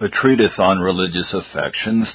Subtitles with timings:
[0.00, 2.08] A treatise on religious affections.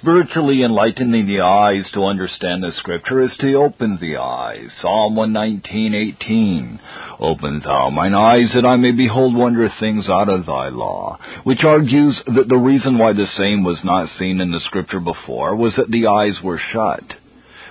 [0.00, 4.72] Spiritually enlightening the eyes to understand the scripture is to open the eyes.
[4.82, 6.80] Psalm 119:18.
[7.20, 11.62] Open thou mine eyes that I may behold wondrous things out of thy law, which
[11.62, 15.76] argues that the reason why the same was not seen in the scripture before was
[15.76, 17.14] that the eyes were shut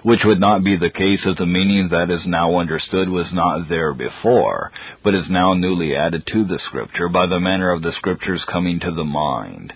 [0.06, 3.68] which would not be the case if the meaning that is now understood was not
[3.68, 4.72] there before,
[5.04, 8.80] but is now newly added to the scripture by the manner of the scriptures coming
[8.80, 9.74] to the mind.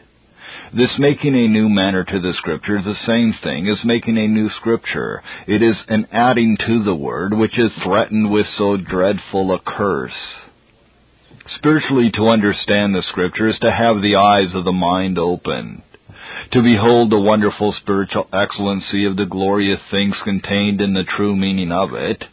[0.71, 4.27] This making a new manner to the scripture is the same thing as making a
[4.27, 5.23] new scripture.
[5.47, 10.11] It is an adding to the word which is threatened with so dreadful a curse.
[11.55, 15.81] Spiritually to understand the scripture is to have the eyes of the mind open
[16.51, 21.71] to behold the wonderful spiritual excellency of the glorious things contained in the true meaning
[21.71, 22.23] of it,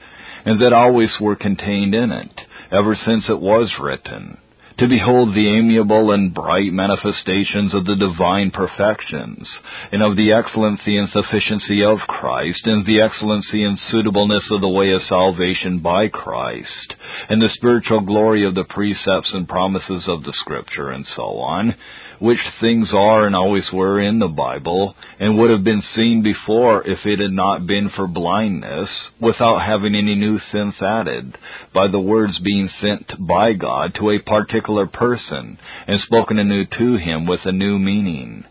[0.45, 2.31] and that always were contained in it,
[2.73, 4.39] ever since it was written,
[4.79, 9.49] to behold the amiable and bright manifestations of the divine perfections,
[9.91, 14.69] and of the excellency and sufficiency of Christ, and the excellency and suitableness of the
[14.69, 16.95] way of salvation by Christ,
[17.29, 21.75] and the spiritual glory of the precepts and promises of the Scripture, and so on,
[22.19, 26.87] which things are and always were in the Bible, and would have been seen before
[26.87, 28.89] if it had not been for blindness,
[29.21, 31.37] without having any new sense added,
[31.75, 36.97] by the words being sent by God to a particular person, and spoken anew to
[36.97, 38.45] him with a new meaning.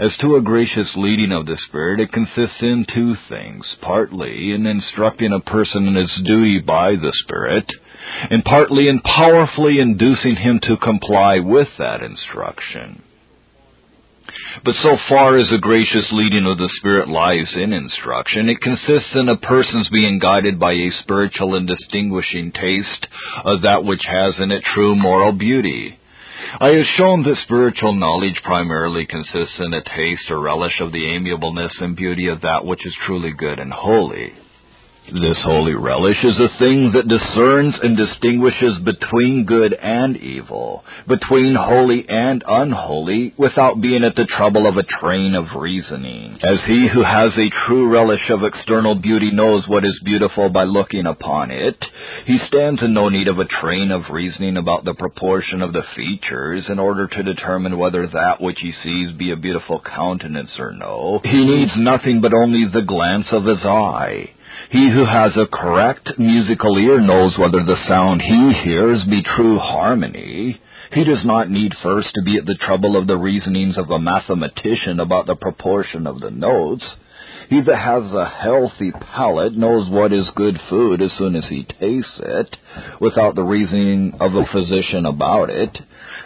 [0.00, 4.64] As to a gracious leading of the Spirit, it consists in two things, partly in
[4.64, 7.70] instructing a person in his duty by the Spirit,
[8.30, 13.02] and partly in powerfully inducing him to comply with that instruction.
[14.64, 19.14] But so far as the gracious leading of the Spirit lies in instruction, it consists
[19.14, 23.06] in a person's being guided by a spiritual and distinguishing taste
[23.44, 25.99] of that which has in it true moral beauty.
[26.60, 31.14] I have shown that spiritual knowledge primarily consists in a taste or relish of the
[31.14, 34.32] amiableness and beauty of that which is truly good and holy.
[35.06, 41.56] This holy relish is a thing that discerns and distinguishes between good and evil, between
[41.56, 46.38] holy and unholy, without being at the trouble of a train of reasoning.
[46.44, 50.62] As he who has a true relish of external beauty knows what is beautiful by
[50.62, 51.82] looking upon it,
[52.26, 55.82] he stands in no need of a train of reasoning about the proportion of the
[55.96, 60.72] features in order to determine whether that which he sees be a beautiful countenance or
[60.72, 61.20] no.
[61.24, 64.30] He needs nothing but only the glance of his eye.
[64.68, 69.58] He who has a correct musical ear knows whether the sound he hears be true
[69.58, 70.60] harmony.
[70.92, 73.98] He does not need first to be at the trouble of the reasonings of a
[73.98, 76.84] mathematician about the proportion of the notes.
[77.50, 81.64] He that has a healthy palate knows what is good food as soon as he
[81.64, 82.56] tastes it,
[83.00, 85.76] without the reasoning of a physician about it.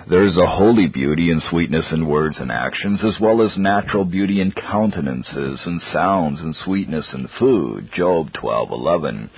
[0.06, 4.04] There is a holy beauty and sweetness in words and actions, as well as natural
[4.04, 7.88] beauty in countenances and sounds and sweetness in food.
[7.96, 9.30] Job 12:11.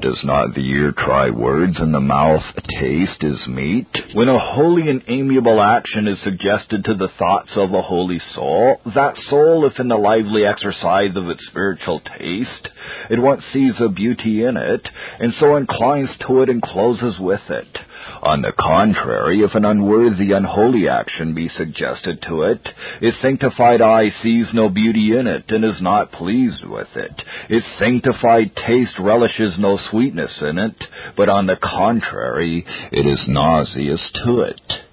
[0.00, 2.44] Does not the ear try words and the mouth
[2.80, 3.86] taste his meat?
[4.14, 8.80] When a holy and amiable action is suggested to the thoughts of a holy soul,
[8.94, 12.68] that soul, if in the lively exercise of its spiritual taste,
[13.10, 14.88] It once sees a beauty in it,
[15.20, 17.78] and so inclines to it and closes with it.
[18.22, 22.66] On the contrary, if an unworthy, unholy action be suggested to it,
[23.02, 27.22] its sanctified eye sees no beauty in it and is not pleased with it.
[27.50, 30.76] Its sanctified taste relishes no sweetness in it,
[31.16, 34.83] but on the contrary, it is nauseous to it.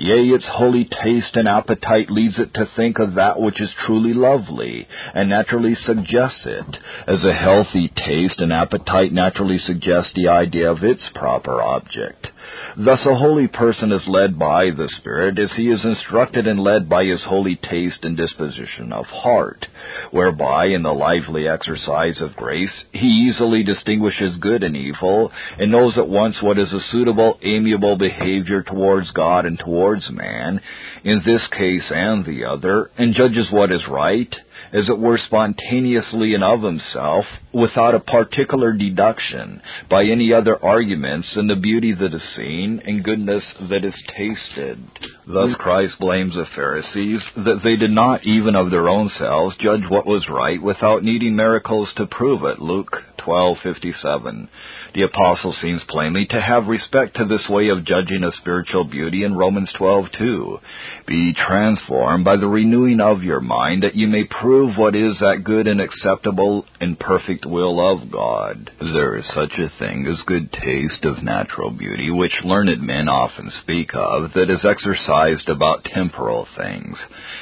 [0.00, 4.14] Yea, its holy taste and appetite leads it to think of that which is truly
[4.14, 6.76] lovely, and naturally suggests it,
[7.08, 12.28] as a healthy taste and appetite naturally suggest the idea of its proper object.
[12.76, 16.88] Thus a holy person is led by the Spirit as he is instructed and led
[16.88, 19.66] by his holy taste and disposition of heart,
[20.12, 25.98] whereby in the lively exercise of grace he easily distinguishes good and evil, and knows
[25.98, 30.60] at once what is a suitable, amiable behavior towards God and towards man,
[31.04, 34.34] in this case and the other, and judges what is right,
[34.72, 41.28] as it were spontaneously and of himself, without a particular deduction, by any other arguments,
[41.36, 44.78] in the beauty that is seen, and goodness that is tasted.
[45.26, 49.82] Thus Christ blames the Pharisees that they did not even of their own selves judge
[49.88, 52.60] what was right without needing miracles to prove it.
[52.60, 52.92] Luke
[53.28, 54.48] 12:57.
[54.94, 59.22] The apostle seems plainly to have respect to this way of judging of spiritual beauty
[59.22, 60.58] in Romans 12:2.
[61.06, 65.44] Be transformed by the renewing of your mind that you may prove what is that
[65.44, 68.70] good and acceptable and perfect will of God.
[68.80, 73.50] There is such a thing as good taste of natural beauty, which learned men often
[73.62, 76.98] speak of, that is exercised about temporal things,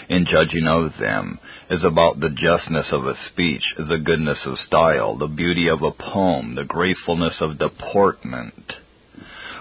[0.08, 1.38] in judging of them
[1.70, 5.90] is about the justness of a speech, the goodness of style, the beauty of a
[5.90, 8.72] poem, the gracefulness of deportment.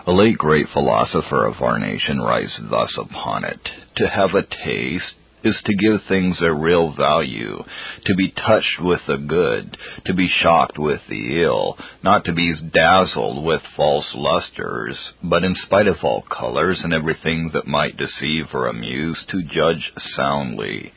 [0.08, 3.60] A late great philosopher of our nation writes thus upon it
[3.96, 5.16] To have a taste
[5.46, 7.64] is to give things their real value,
[8.06, 12.54] to be touched with the good, to be shocked with the ill, not to be
[12.74, 18.46] dazzled with false lusters, but in spite of all colors and everything that might deceive
[18.54, 20.92] or amuse, to judge soundly.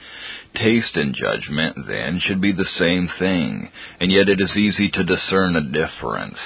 [0.55, 3.71] Taste and judgment, then, should be the same thing,
[4.01, 6.39] and yet it is easy to discern a difference.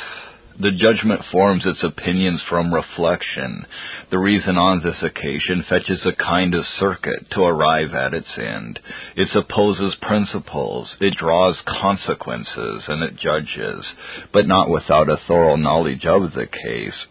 [0.60, 3.66] The judgment forms its opinions from reflection.
[4.10, 8.78] The reason on this occasion fetches a kind of circuit to arrive at its end.
[9.16, 13.86] It supposes principles, it draws consequences, and it judges,
[14.32, 17.06] but not without a thorough knowledge of the case,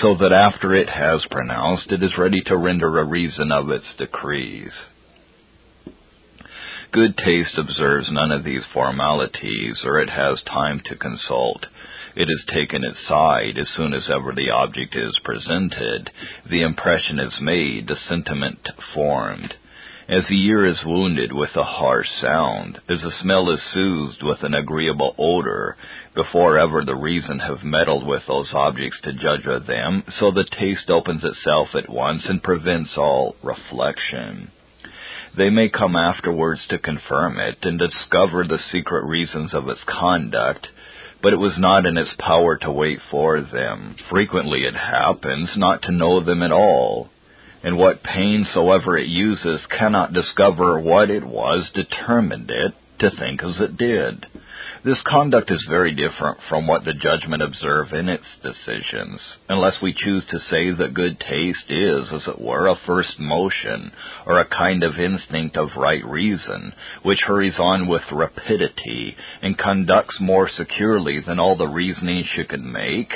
[0.00, 3.86] so that after it has pronounced, it is ready to render a reason of its
[3.96, 4.72] decrees.
[6.92, 11.64] Good taste observes none of these formalities, or it has time to consult.
[12.14, 16.10] It is taken its side as soon as ever the object is presented,
[16.50, 19.54] the impression is made, the sentiment formed.
[20.06, 24.42] As the ear is wounded with a harsh sound, as the smell is soothed with
[24.42, 25.78] an agreeable odor,
[26.14, 30.44] before ever the reason have meddled with those objects to judge of them, so the
[30.44, 34.50] taste opens itself at once and prevents all reflection.
[35.36, 40.68] They may come afterwards to confirm it and discover the secret reasons of its conduct,
[41.22, 43.96] but it was not in its power to wait for them.
[44.10, 47.08] Frequently it happens not to know them at all,
[47.62, 53.42] and what pain soever it uses cannot discover what it was determined it to think
[53.42, 54.26] as it did.
[54.84, 59.94] This conduct is very different from what the judgment observe in its decisions, unless we
[59.94, 63.92] choose to say that good taste is, as it were, a first motion,
[64.26, 66.72] or a kind of instinct of right reason,
[67.04, 72.64] which hurries on with rapidity, and conducts more securely than all the reasoning she could
[72.64, 73.12] make.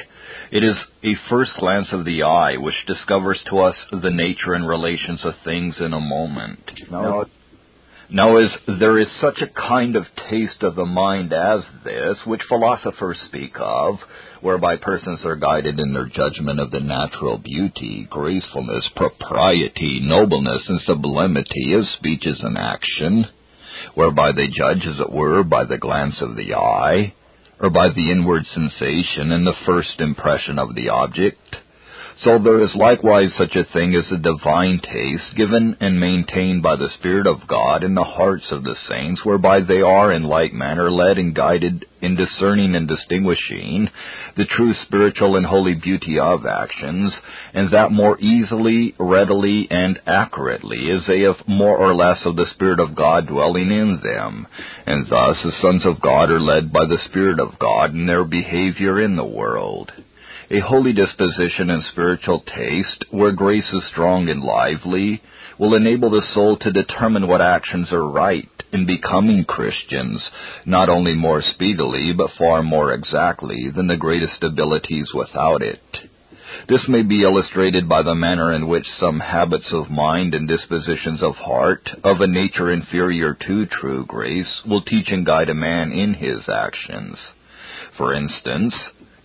[0.53, 4.69] It is a first glance of the eye which discovers to us the nature and
[4.69, 6.71] relations of things in a moment.
[6.93, 7.25] Now,
[8.09, 12.43] now, as there is such a kind of taste of the mind as this, which
[12.49, 13.97] philosophers speak of,
[14.41, 20.81] whereby persons are guided in their judgment of the natural beauty, gracefulness, propriety, nobleness, and
[20.83, 23.27] sublimity of speeches and action,
[23.95, 27.13] whereby they judge, as it were, by the glance of the eye,
[27.59, 31.57] or by the inward sensation and the first impression of the object,
[32.25, 36.75] so there is likewise such a thing as a divine taste given and maintained by
[36.77, 40.55] the Spirit of God in the hearts of the saints, whereby they are in like
[40.55, 43.91] manner led and guided in discerning and distinguishing
[44.35, 47.13] the true spiritual and holy beauty of actions,
[47.53, 52.47] and that more easily, readily, and accurately as they have more or less of the
[52.55, 54.47] Spirit of God dwelling in them.
[54.87, 58.25] And thus the sons of God are led by the Spirit of God in their
[58.25, 59.93] behavior in the world
[60.51, 65.23] a holy disposition and spiritual taste, where grace is strong and lively,
[65.59, 70.21] will enable the soul to determine what actions are right in becoming Christians,
[70.65, 75.81] not only more speedily, but far more exactly than the greatest abilities without it.
[76.69, 81.23] This may be illustrated by the manner in which some habits of mind and dispositions
[81.23, 85.93] of heart, of a nature inferior to true grace, will teach and guide a man
[85.93, 87.19] in his actions.
[87.99, 88.75] For instance,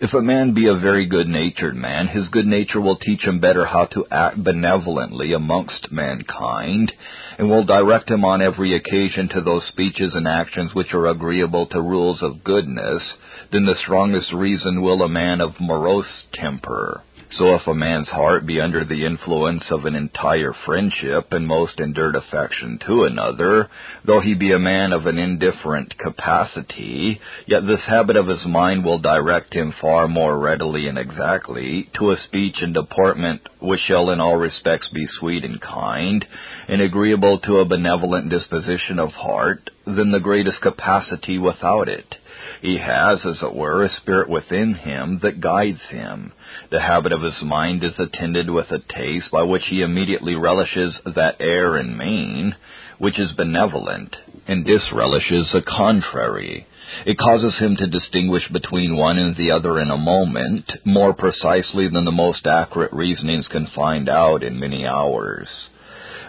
[0.01, 3.39] if a man be a very good natured man, his good nature will teach him
[3.39, 6.91] better how to act benevolently amongst mankind,
[7.37, 11.67] and will direct him on every occasion to those speeches and actions which are agreeable
[11.67, 13.03] to rules of goodness,
[13.51, 17.03] than the strongest reason will a man of morose temper.
[17.37, 21.79] So if a man's heart be under the influence of an entire friendship and most
[21.79, 23.69] endured affection to another,
[24.05, 28.83] though he be a man of an indifferent capacity, yet this habit of his mind
[28.83, 34.09] will direct him far more readily and exactly to a speech and deportment which shall
[34.09, 36.25] in all respects be sweet and kind,
[36.67, 42.15] and agreeable to a benevolent disposition of heart, than the greatest capacity without it.
[42.61, 46.31] He has, as it were, a spirit within him that guides him.
[46.69, 50.95] The habit of his mind is attended with a taste by which he immediately relishes
[51.05, 52.55] that air and mien
[52.99, 54.15] which is benevolent,
[54.47, 56.67] and disrelishes the contrary.
[57.03, 61.87] It causes him to distinguish between one and the other in a moment, more precisely
[61.87, 65.47] than the most accurate reasonings can find out in many hours.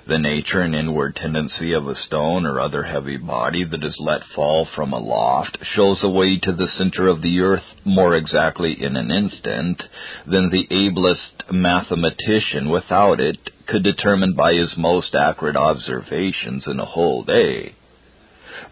[0.05, 4.25] The nature and inward tendency of a stone or other heavy body that is let
[4.35, 8.97] fall from aloft shows a way to the center of the earth more exactly in
[8.97, 9.81] an instant
[10.27, 16.85] than the ablest mathematician without it could determine by his most accurate observations in a
[16.85, 17.77] whole day.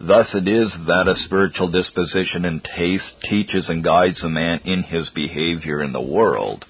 [0.01, 4.83] Thus it is that a spiritual disposition and taste teaches and guides a man in
[4.83, 6.65] his behavior in the world.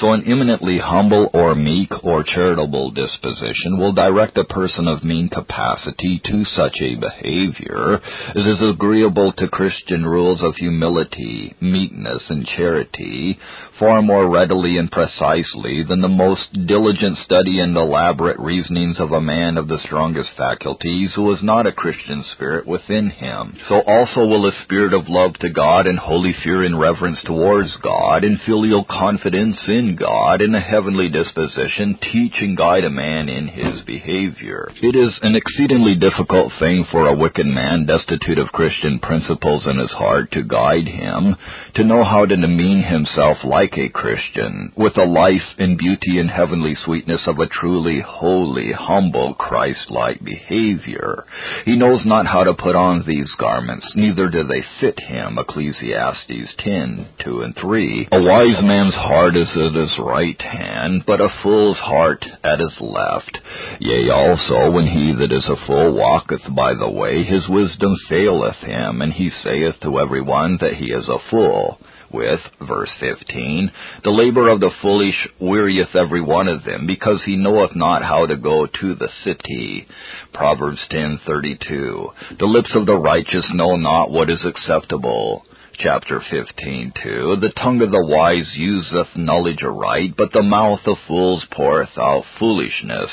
[0.00, 5.30] So an eminently humble or meek or charitable disposition will direct a person of mean
[5.30, 7.94] capacity to such a behavior.
[8.34, 13.38] As is agreeable to Christian rules of humility, meekness, and charity
[13.78, 19.20] far more readily and precisely than the most diligent study and elaborate reasonings of a
[19.20, 23.56] man of the strongest faculties who has not a Christian spirit within him.
[23.68, 27.70] So also will a spirit of love to God and holy fear and reverence towards
[27.82, 33.28] God and filial confidence in God in a heavenly disposition teach and guide a man
[33.28, 34.70] in his behavior.
[34.82, 39.78] It is an exceedingly difficult thing for a wicked man destitute of Christian principles in
[39.78, 41.36] his heart to guide him,
[41.74, 46.30] to know how to demean himself like a Christian, with a life and beauty and
[46.30, 51.24] heavenly sweetness of a truly holy, humble, Christ-like behavior.
[51.64, 55.38] He knows not how to put on these garments, neither do they fit him.
[55.38, 58.08] Ecclesiastes 10, 2 and 3.
[58.12, 62.80] A wise man's heart is at his right hand, but a fool's heart at his
[62.80, 63.38] left.
[63.80, 68.56] Yea, also, when he that is a fool walketh by the way, his wisdom faileth
[68.56, 71.78] him, and he saith to every one that he is a fool
[72.16, 73.70] with, verse 15,
[74.02, 78.26] The labor of the foolish wearieth every one of them, because he knoweth not how
[78.26, 79.86] to go to the city.
[80.32, 82.38] Proverbs 10:32.
[82.38, 85.44] The lips of the righteous know not what is acceptable
[85.78, 87.36] chapter 15 too.
[87.40, 92.24] The tongue of the wise useth knowledge aright, but the mouth of fools poureth out
[92.38, 93.10] foolishness.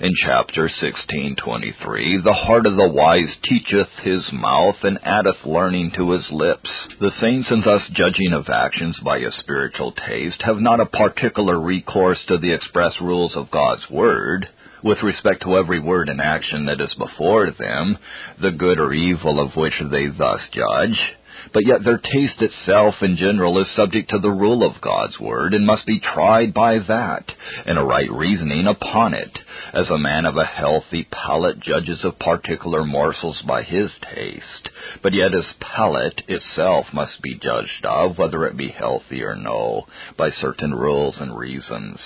[0.00, 6.12] In chapter 16:23, the heart of the wise teacheth his mouth, and addeth learning to
[6.12, 6.70] his lips.
[7.00, 11.58] The saints in thus judging of actions by a spiritual taste have not a particular
[11.58, 14.48] recourse to the express rules of God's word
[14.82, 17.98] with respect to every word and action that is before them,
[18.40, 21.16] the good or evil of which they thus judge
[21.52, 25.54] but yet their taste itself in general is subject to the rule of God's word
[25.54, 27.24] and must be tried by that,
[27.66, 29.38] and a right reasoning upon it,
[29.72, 34.70] as a man of a healthy palate judges of particular morsels by his taste,
[35.02, 39.86] but yet his palate itself must be judged of, whether it be healthy or no,
[40.16, 41.98] by certain rules and reasons.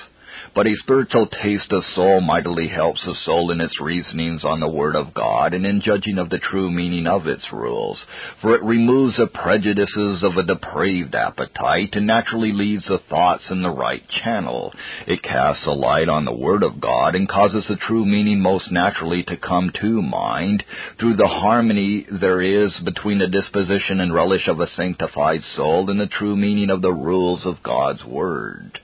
[0.53, 4.69] But a spiritual taste of soul mightily helps the soul in its reasonings on the
[4.69, 7.99] Word of God and in judging of the true meaning of its rules,
[8.43, 13.63] for it removes the prejudices of a depraved appetite and naturally leads the thoughts in
[13.63, 14.75] the right channel.
[15.07, 18.73] It casts a light on the Word of God and causes the true meaning most
[18.73, 20.65] naturally to come to mind
[20.99, 26.01] through the harmony there is between the disposition and relish of a sanctified soul and
[26.01, 28.81] the true meaning of the rules of God's Word.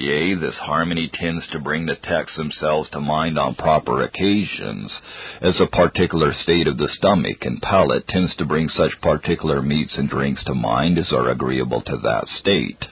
[0.00, 4.92] Yea, this harmony tends to bring the texts themselves to mind on proper occasions,
[5.40, 9.98] as a particular state of the stomach and palate tends to bring such particular meats
[9.98, 12.84] and drinks to mind as are agreeable to that state.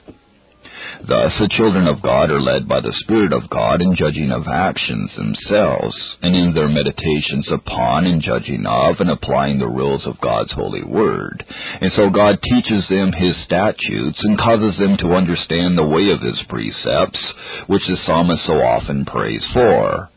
[1.07, 4.47] Thus, the children of God are led by the Spirit of God in judging of
[4.47, 10.19] actions themselves, and in their meditations upon and judging of and applying the rules of
[10.21, 11.45] God's holy word.
[11.81, 16.21] And so God teaches them His statutes and causes them to understand the way of
[16.21, 17.19] His precepts,
[17.67, 20.09] which the psalmist so often prays for.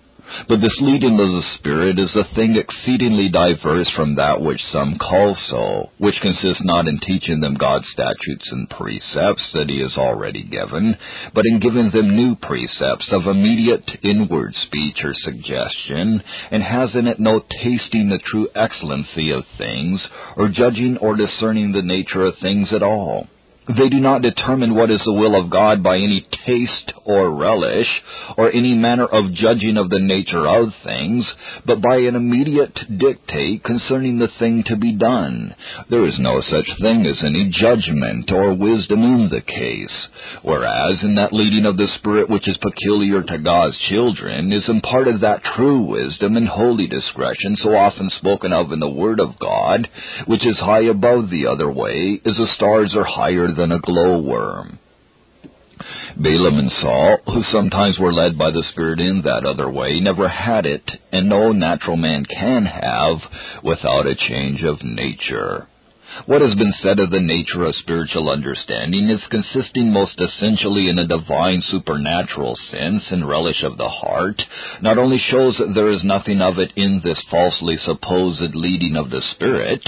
[0.49, 4.97] But this leading of the Spirit is a thing exceedingly diverse from that which some
[4.99, 9.97] call so, which consists not in teaching them God's statutes and precepts that He has
[9.97, 10.97] already given,
[11.35, 17.07] but in giving them new precepts of immediate inward speech or suggestion, and has in
[17.07, 20.01] it no tasting the true excellency of things,
[20.37, 23.27] or judging or discerning the nature of things at all.
[23.69, 27.87] They do not determine what is the will of God by any taste or relish,
[28.37, 31.27] or any manner of judging of the nature of things,
[31.67, 35.55] but by an immediate dictate concerning the thing to be done.
[35.89, 40.09] There is no such thing as any judgment or wisdom in the case.
[40.43, 45.21] Whereas in that leading of the Spirit which is peculiar to God's children is imparted
[45.21, 49.89] that true wisdom and holy discretion so often spoken of in the Word of God,
[50.27, 54.79] which is high above the other way, as the stars are higher than a glowworm.
[56.17, 60.29] Balaam and Saul, who sometimes were led by the Spirit in that other way, never
[60.29, 63.19] had it, and no natural man can have
[63.63, 65.67] without a change of nature.
[66.27, 70.99] What has been said of the nature of spiritual understanding is consisting most essentially in
[70.99, 74.43] a divine supernatural sense and relish of the heart,
[74.83, 79.11] not only shows that there is nothing of it in this falsely supposed leading of
[79.11, 79.83] the Spirit,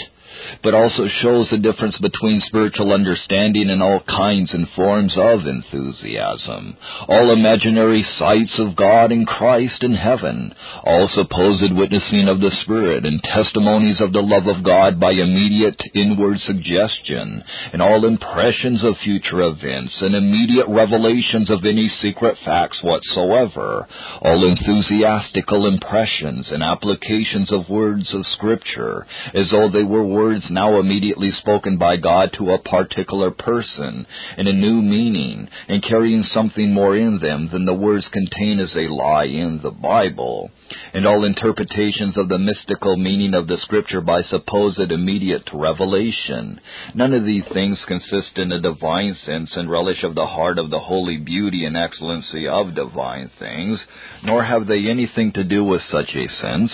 [0.63, 6.77] but also shows the difference between spiritual understanding and all kinds and forms of enthusiasm,
[7.09, 13.05] all imaginary sights of God and Christ in heaven, all supposed witnessing of the Spirit
[13.05, 18.97] and testimonies of the love of God by immediate inward suggestion, and all impressions of
[19.05, 23.87] future events and immediate revelations of any secret facts whatsoever,
[24.23, 30.47] all enthusiastical impressions and applications of words of Scripture, as though they were words words
[30.49, 34.07] now immediately spoken by God to a particular person
[34.39, 38.73] in a new meaning and carrying something more in them than the words contain as
[38.75, 40.51] they lie in the Bible,
[40.95, 46.59] and all interpretations of the mystical meaning of the Scripture by supposed immediate revelation.
[46.95, 50.71] None of these things consist in a divine sense and relish of the heart of
[50.71, 53.79] the holy beauty and excellency of divine things,
[54.25, 56.73] nor have they anything to do with such a sense,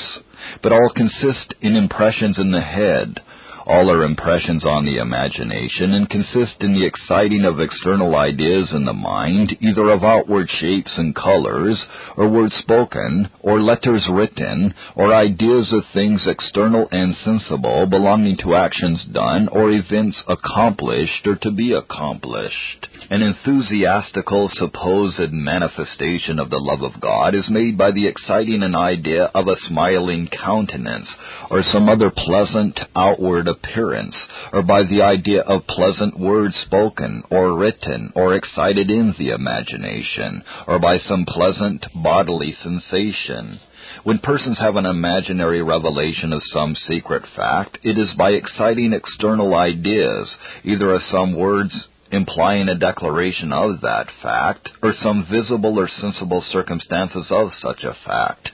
[0.63, 3.21] but all consist in impressions in the head,
[3.69, 8.87] all are impressions on the imagination and consist in the exciting of external ideas in
[8.87, 11.79] the mind, either of outward shapes and colors,
[12.17, 18.55] or words spoken, or letters written, or ideas of things external and sensible belonging to
[18.55, 22.88] actions done or events accomplished or to be accomplished.
[23.11, 28.75] An enthusiastical supposed manifestation of the love of God is made by the exciting an
[28.75, 31.09] idea of a smiling countenance,
[31.49, 34.15] or some other pleasant outward appearance,
[34.53, 40.45] or by the idea of pleasant words spoken or written or excited in the imagination,
[40.67, 43.59] or by some pleasant bodily sensation.
[44.05, 49.55] When persons have an imaginary revelation of some secret fact, it is by exciting external
[49.55, 50.29] ideas,
[50.63, 51.73] either of some words
[52.11, 57.97] implying a declaration of that fact, or some visible or sensible circumstances of such a
[58.07, 58.51] fact.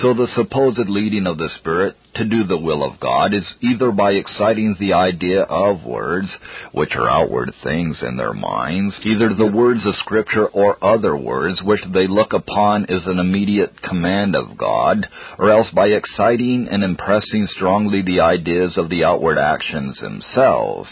[0.00, 3.90] So the supposed leading of the Spirit to do the will of God is either
[3.90, 6.28] by exciting the idea of words,
[6.72, 11.62] which are outward things in their minds, either the words of Scripture or other words
[11.62, 15.06] which they look upon as an immediate command of God,
[15.38, 20.88] or else by exciting and impressing strongly the ideas of the outward actions themselves.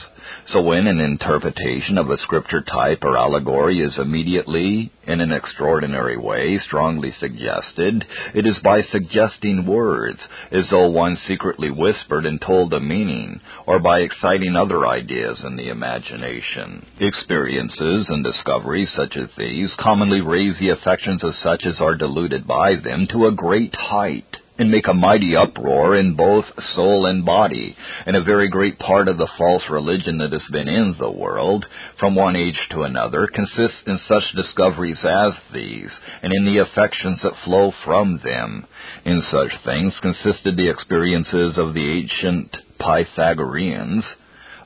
[0.52, 6.16] So when an interpretation of a scripture type or allegory is immediately, in an extraordinary
[6.16, 10.20] way, strongly suggested, it is by suggesting words,
[10.52, 15.56] as though one secretly whispered and told the meaning, or by exciting other ideas in
[15.56, 16.86] the imagination.
[17.00, 22.46] Experiences and discoveries such as these commonly raise the affections of such as are deluded
[22.46, 27.24] by them to a great height and make a mighty uproar in both soul and
[27.24, 27.76] body.
[28.06, 31.66] And a very great part of the false religion that has been in the world,
[31.98, 35.90] from one age to another, consists in such discoveries as these,
[36.22, 38.66] and in the affections that flow from them.
[39.04, 44.04] In such things consisted the experiences of the ancient Pythagoreans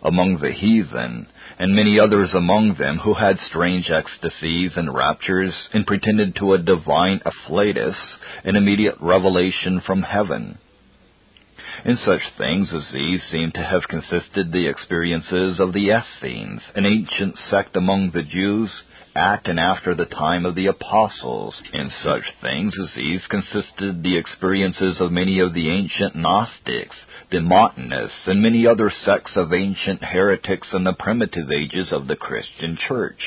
[0.02, 1.26] among the heathen,
[1.58, 6.58] and many others among them who had strange ecstasies and raptures and pretended to a
[6.58, 7.96] divine afflatus,
[8.44, 10.58] an immediate revelation from heaven.
[11.84, 16.86] In such things as these seem to have consisted the experiences of the Essenes, an
[16.86, 18.70] ancient sect among the Jews,
[19.18, 21.54] at and after the time of the apostles.
[21.72, 26.96] In such things as these consisted the experiences of many of the ancient Gnostics,
[27.30, 32.16] the Montanists, and many other sects of ancient heretics in the primitive ages of the
[32.16, 33.20] Christian Church.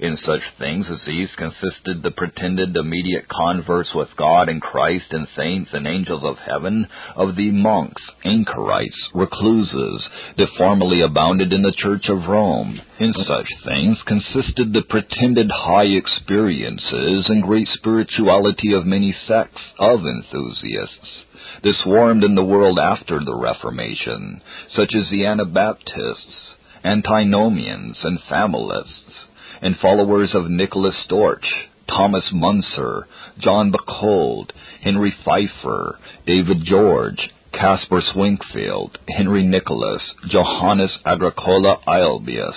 [0.00, 5.26] In such things as these consisted the pretended immediate converse with God and Christ and
[5.36, 11.74] saints and angels of heaven of the monks, anchorites, recluses, that formerly abounded in the
[11.76, 12.80] Church of Rome.
[13.00, 20.00] In such things consisted the pretended high experiences and great spirituality of many sects of
[20.00, 21.24] enthusiasts.
[21.62, 24.42] This swarmed in the world after the Reformation,
[24.74, 29.26] such as the Anabaptists, antinomians, and familists,
[29.60, 31.46] and followers of Nicholas Storch,
[31.88, 33.06] Thomas Munzer,
[33.38, 42.56] John Bocold, Henry Pfeiffer, David George, Caspar Schwenckfeld, Henry Nicholas, Johannes Agricola Aelbius,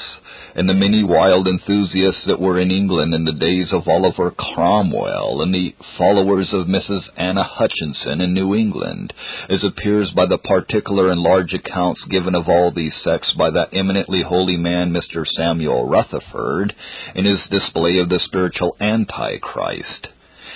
[0.56, 5.41] and the many wild enthusiasts that were in England in the days of Oliver Cromwell,
[5.41, 7.02] and the followers of Mrs.
[7.18, 9.13] Anna Hutchinson in New England,
[9.50, 13.74] as appears by the particular and large accounts given of all these sects by that
[13.74, 15.26] eminently holy man Mr.
[15.28, 16.74] Samuel Rutherford,
[17.15, 20.08] in his display of the spiritual Antichrist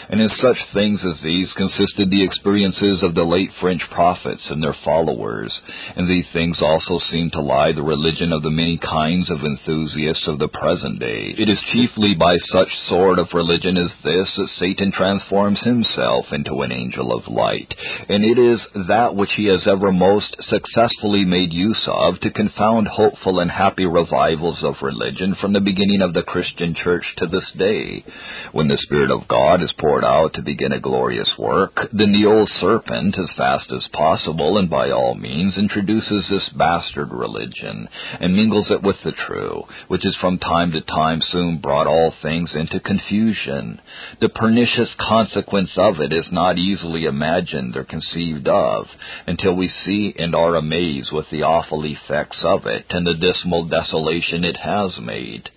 [0.09, 4.61] and in such things as these consisted the experiences of the late French prophets and
[4.61, 5.53] their followers,
[5.95, 10.27] and these things also seem to lie the religion of the many kinds of enthusiasts
[10.27, 11.35] of the present day.
[11.37, 16.61] It is chiefly by such sort of religion as this that Satan transforms himself into
[16.61, 17.71] an angel of light,
[18.09, 22.87] and it is that which he has ever most successfully made use of to confound
[22.87, 27.45] hopeful and happy revivals of religion from the beginning of the Christian church to this
[27.57, 28.03] day,
[28.53, 32.25] when the Spirit of God is poured out to begin a glorious work, then the
[32.25, 37.87] old serpent, as fast as possible and by all means, introduces this bastard religion,
[38.19, 42.13] and mingles it with the true, which is from time to time soon brought all
[42.21, 43.79] things into confusion.
[44.21, 48.87] The pernicious consequence of it is not easily imagined or conceived of,
[49.27, 53.65] until we see and are amazed with the awful effects of it, and the dismal
[53.65, 55.49] desolation it has made.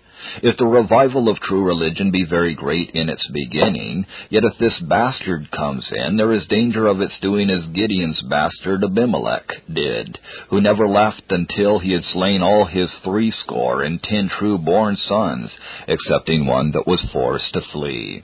[0.42, 4.78] If the revival of true religion be very great in its beginning, yet if this
[4.78, 10.60] bastard comes in, there is danger of its doing as Gideon's bastard Abimelech did, who
[10.60, 15.50] never left until he had slain all his threescore and ten true born sons,
[15.88, 18.22] excepting one that was forced to flee.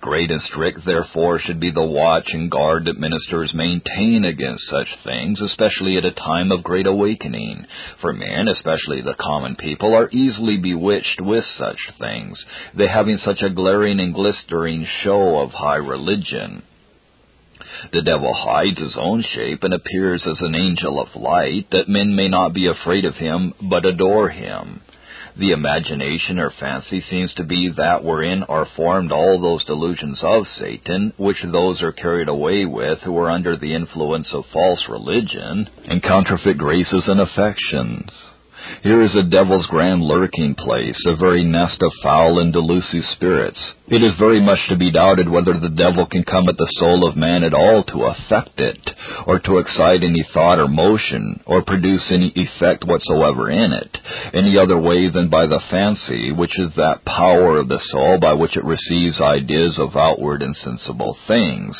[0.00, 4.88] Great and strict, therefore, should be the watch and guard that ministers maintain against such
[5.02, 7.66] things, especially at a time of great awakening.
[8.00, 13.42] For men, especially the common people, are easily bewitched with such things, they having such
[13.42, 16.62] a glaring and glistering show of high religion.
[17.92, 22.14] The devil hides his own shape and appears as an angel of light, that men
[22.14, 24.80] may not be afraid of him, but adore him.
[25.38, 30.46] The imagination or fancy seems to be that wherein are formed all those delusions of
[30.58, 35.70] Satan, which those are carried away with who are under the influence of false religion
[35.84, 38.10] and counterfeit graces and affections.
[38.82, 43.58] Here is a devil's grand lurking place, a very nest of foul and delusive spirits.
[43.88, 47.06] It is very much to be doubted whether the devil can come at the soul
[47.08, 48.90] of man at all to affect it,
[49.26, 53.98] or to excite any thought or motion, or produce any effect whatsoever in it,
[54.32, 58.32] any other way than by the fancy, which is that power of the soul by
[58.34, 61.76] which it receives ideas of outward and sensible things.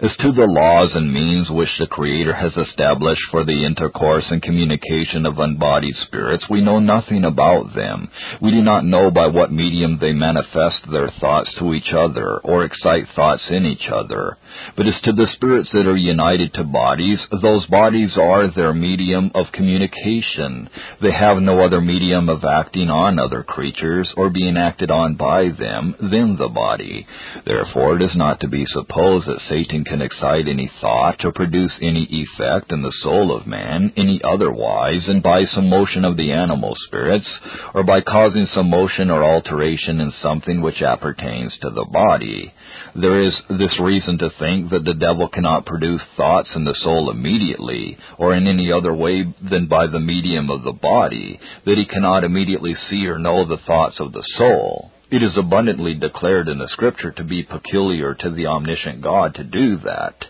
[0.00, 4.40] As to the laws and means which the Creator has established for the intercourse and
[4.40, 8.08] communication of unbodied spirits, we know nothing about them.
[8.40, 12.64] We do not know by what medium they manifest their thoughts to each other, or
[12.64, 14.36] excite thoughts in each other.
[14.76, 19.32] But as to the spirits that are united to bodies, those bodies are their medium
[19.34, 20.70] of communication.
[21.02, 25.50] They have no other medium of acting on other creatures, or being acted on by
[25.50, 27.04] them, than the body.
[27.44, 31.72] Therefore it is not to be supposed that Satan can excite any thought or produce
[31.80, 36.32] any effect in the soul of man any otherwise than by some motion of the
[36.32, 37.28] animal spirits,
[37.74, 42.52] or by causing some motion or alteration in something which appertains to the body.
[42.94, 47.10] There is this reason to think that the devil cannot produce thoughts in the soul
[47.10, 51.86] immediately, or in any other way than by the medium of the body, that he
[51.86, 54.90] cannot immediately see or know the thoughts of the soul.
[55.10, 59.44] It is abundantly declared in the Scripture to be peculiar to the omniscient God to
[59.44, 60.26] do that.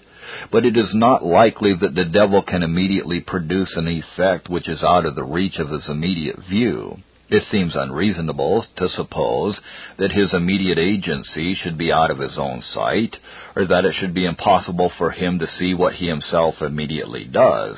[0.53, 4.83] But it is not likely that the devil can immediately produce an effect which is
[4.85, 6.99] out of the reach of his immediate view.
[7.29, 9.59] It seems unreasonable to suppose
[9.99, 13.17] that his immediate agency should be out of his own sight,
[13.57, 17.77] or that it should be impossible for him to see what he himself immediately does.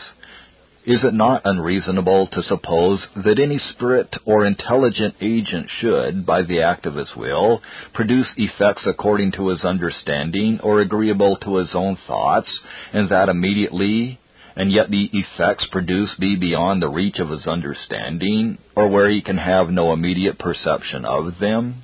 [0.86, 6.62] Is it not unreasonable to suppose that any spirit or intelligent agent should, by the
[6.62, 7.60] act of his will,
[7.92, 12.48] produce effects according to his understanding or agreeable to his own thoughts,
[12.94, 14.18] and that immediately,
[14.56, 19.20] and yet the effects produced be beyond the reach of his understanding, or where he
[19.20, 21.82] can have no immediate perception of them?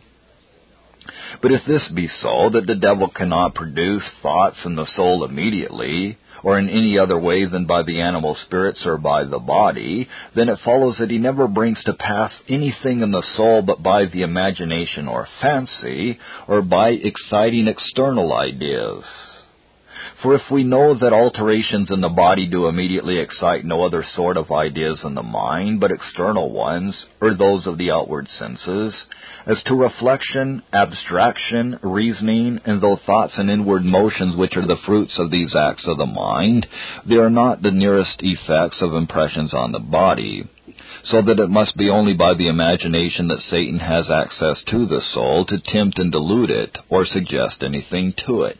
[1.42, 6.16] But if this be so, that the devil cannot produce thoughts in the soul immediately,
[6.46, 10.48] or in any other way than by the animal spirits or by the body, then
[10.48, 14.22] it follows that he never brings to pass anything in the soul but by the
[14.22, 19.02] imagination or fancy, or by exciting external ideas.
[20.22, 24.36] For if we know that alterations in the body do immediately excite no other sort
[24.36, 28.94] of ideas in the mind, but external ones, or those of the outward senses,
[29.46, 35.12] as to reflection, abstraction, reasoning, and those thoughts and inward motions which are the fruits
[35.18, 36.66] of these acts of the mind,
[37.08, 40.48] they are not the nearest effects of impressions on the body
[41.10, 45.00] so that it must be only by the imagination that Satan has access to the
[45.14, 48.58] soul to tempt and delude it or suggest anything to it.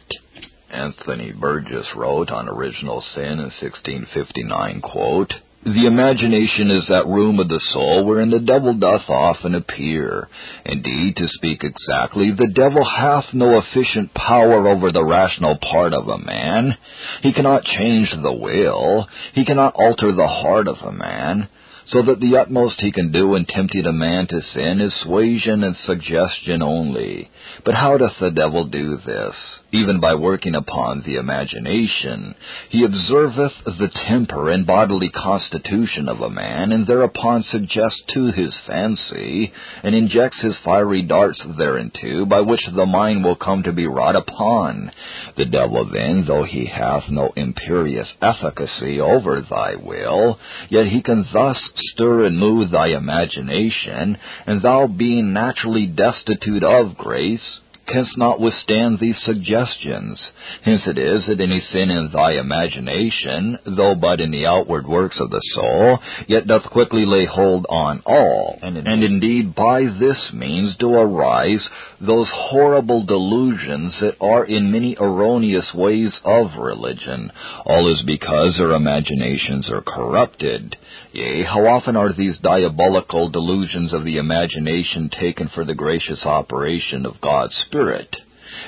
[0.71, 7.49] Anthony Burgess wrote on Original Sin in 1659, quote, the imagination is that room of
[7.49, 10.29] the soul wherein the devil doth often appear.
[10.65, 16.07] Indeed, to speak exactly, the devil hath no efficient power over the rational part of
[16.07, 16.77] a man.
[17.21, 19.07] He cannot change the will.
[19.33, 21.49] He cannot alter the heart of a man
[21.91, 25.63] so that the utmost he can do in tempting a man to sin is suasion
[25.63, 27.29] and suggestion only.
[27.63, 29.35] But how doth the devil do this?
[29.73, 32.35] Even by working upon the imagination.
[32.69, 38.53] He observeth the temper and bodily constitution of a man, and thereupon suggests to his
[38.65, 39.51] fancy,
[39.83, 44.15] and injects his fiery darts thereinto, by which the mind will come to be wrought
[44.15, 44.89] upon.
[45.35, 51.25] The devil then, though he hath no imperious efficacy over thy will, yet he can
[51.33, 51.59] thus
[51.91, 58.99] stir and move thy imagination, and thou being naturally destitute of grace, canst not withstand
[58.99, 60.19] these suggestions.
[60.63, 65.17] Hence it is that any sin in thy imagination, though but in the outward works
[65.19, 70.17] of the soul, yet doth quickly lay hold on all, and, and indeed by this
[70.33, 71.65] means do arise
[71.99, 77.31] those horrible delusions that are in many erroneous ways of religion.
[77.65, 80.75] All is because their imaginations are corrupted.
[81.13, 87.05] Yea, how often are these diabolical delusions of the imagination taken for the gracious operation
[87.05, 87.76] of God's Spirit?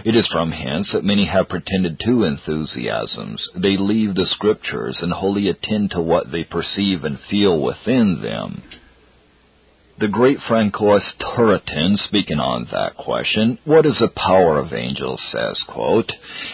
[0.06, 3.42] It is from hence that many have pretended to enthusiasms.
[3.56, 8.62] They leave the Scriptures and wholly attend to what they perceive and feel within them.
[10.00, 15.60] The great Francois Turretin, speaking on that question, what is the power of angels, says,
[15.68, 16.10] quote,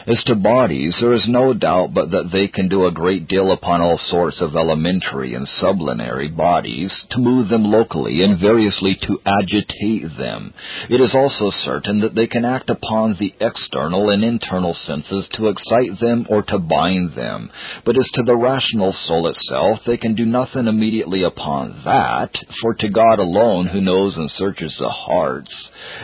[0.07, 3.51] As to bodies, there is no doubt but that they can do a great deal
[3.51, 9.19] upon all sorts of elementary and sublunary bodies, to move them locally and variously to
[9.27, 10.51] agitate them.
[10.89, 15.49] It is also certain that they can act upon the external and internal senses to
[15.49, 17.51] excite them or to bind them.
[17.85, 22.73] But as to the rational soul itself, they can do nothing immediately upon that, for
[22.73, 25.53] to God alone alone who knows and searches the hearts,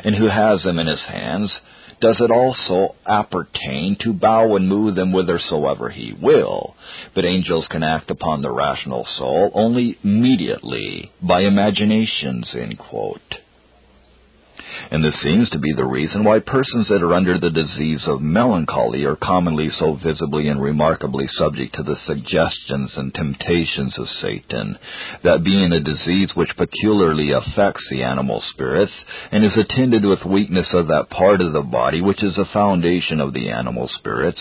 [0.03, 1.51] and who has them in his hands,
[2.01, 6.75] does it also appertain to bow and move them whithersoever he will.
[7.13, 13.40] But angels can act upon the rational soul only mediately, by imaginations, end quote
[14.89, 18.21] and this seems to be the reason why persons that are under the disease of
[18.21, 24.77] melancholy are commonly so visibly and remarkably subject to the suggestions and temptations of Satan,
[25.23, 28.93] that being a disease which peculiarly affects the animal spirits,
[29.31, 33.19] and is attended with weakness of that part of the body which is the foundation
[33.19, 34.39] of the animal spirits,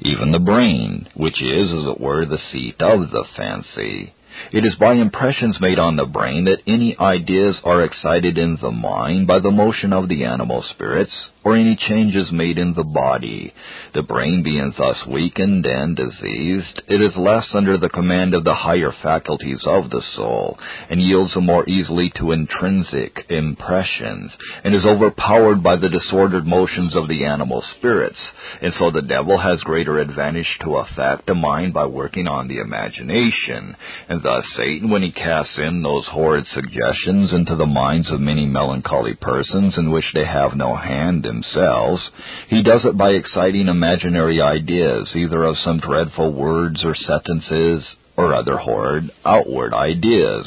[0.00, 4.14] even the brain, which is, as it were, the seat of the fancy.
[4.52, 8.70] It is by impressions made on the brain that any ideas are excited in the
[8.70, 11.12] mind by the motion of the animal spirits,
[11.44, 13.52] or any changes made in the body.
[13.94, 18.54] The brain being thus weakened and diseased, it is less under the command of the
[18.54, 24.30] higher faculties of the soul, and yields more easily to intrinsic impressions,
[24.64, 28.18] and is overpowered by the disordered motions of the animal spirits,
[28.60, 32.58] and so the devil has greater advantage to affect the mind by working on the
[32.58, 33.76] imagination,
[34.08, 38.46] and thus Satan, when he casts in those horrid suggestions into the minds of many
[38.46, 42.02] melancholy persons in which they have no hand themselves,
[42.48, 47.84] he does it by exciting imaginary ideas, either of some dreadful words or sentences,
[48.16, 50.46] or other horrid outward ideas.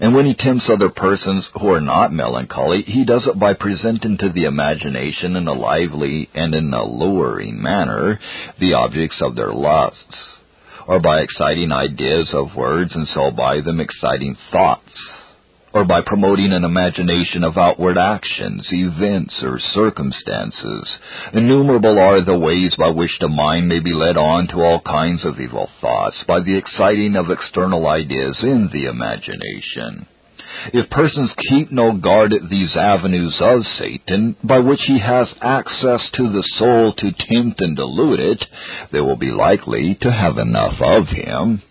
[0.00, 4.18] And when he tempts other persons who are not melancholy, he does it by presenting
[4.18, 8.18] to the imagination in a lively and in a alluring manner
[8.60, 10.16] the objects of their lusts,
[10.86, 14.92] or by exciting ideas of words and so by them exciting thoughts
[15.74, 20.88] or by promoting an imagination of outward actions, events, or circumstances.
[21.32, 25.24] Innumerable are the ways by which the mind may be led on to all kinds
[25.24, 30.06] of evil thoughts by the exciting of external ideas in the imagination.
[30.72, 36.08] If persons keep no guard at these avenues of Satan, by which he has access
[36.12, 38.44] to the soul to tempt and delude it,
[38.92, 41.62] they will be likely to have enough of him.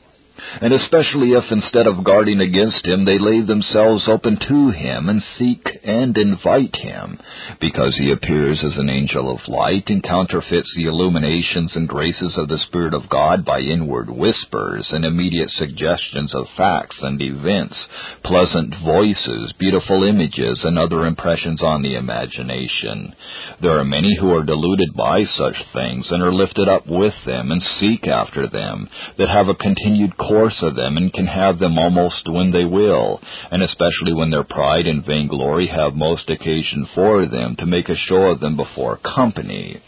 [0.61, 5.23] And especially if instead of guarding against him they lay themselves open to him and
[5.37, 7.19] seek and invite him,
[7.59, 12.47] because he appears as an angel of light and counterfeits the illuminations and graces of
[12.47, 17.75] the Spirit of God by inward whispers and immediate suggestions of facts and events,
[18.23, 23.15] pleasant voices, beautiful images, and other impressions on the imagination.
[23.61, 27.51] There are many who are deluded by such things and are lifted up with them
[27.51, 31.77] and seek after them, that have a continued course of them and can have them
[31.77, 37.25] almost when they will, and especially when their pride and vainglory have most occasion for
[37.27, 39.81] them to make a show of them before company.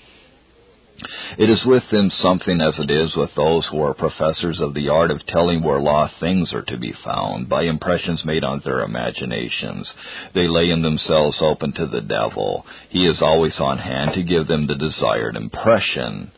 [1.37, 4.87] It is with them something as it is with those who are professors of the
[4.87, 8.81] art of telling where lost things are to be found by impressions made on their
[8.81, 9.91] imaginations.
[10.33, 12.65] They lay in themselves open to the devil.
[12.89, 16.31] He is always on hand to give them the desired impression.